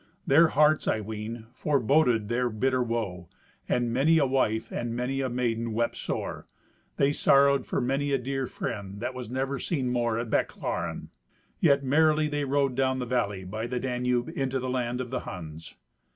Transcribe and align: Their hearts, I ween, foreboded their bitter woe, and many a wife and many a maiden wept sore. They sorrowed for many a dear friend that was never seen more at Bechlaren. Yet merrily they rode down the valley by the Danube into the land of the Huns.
Their 0.25 0.47
hearts, 0.47 0.87
I 0.87 0.99
ween, 0.99 1.45
foreboded 1.53 2.27
their 2.27 2.49
bitter 2.49 2.81
woe, 2.81 3.29
and 3.69 3.93
many 3.93 4.17
a 4.17 4.25
wife 4.25 4.71
and 4.71 4.95
many 4.95 5.21
a 5.21 5.29
maiden 5.29 5.73
wept 5.73 5.95
sore. 5.95 6.47
They 6.97 7.13
sorrowed 7.13 7.67
for 7.67 7.79
many 7.79 8.11
a 8.11 8.17
dear 8.17 8.47
friend 8.47 8.99
that 8.99 9.13
was 9.13 9.29
never 9.29 9.59
seen 9.59 9.91
more 9.91 10.17
at 10.17 10.31
Bechlaren. 10.31 11.09
Yet 11.59 11.83
merrily 11.83 12.27
they 12.27 12.45
rode 12.45 12.73
down 12.73 12.97
the 12.97 13.05
valley 13.05 13.43
by 13.43 13.67
the 13.67 13.79
Danube 13.79 14.29
into 14.35 14.57
the 14.57 14.71
land 14.71 15.01
of 15.01 15.11
the 15.11 15.19
Huns. 15.19 15.75